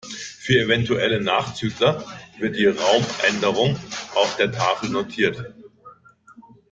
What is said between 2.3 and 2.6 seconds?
wird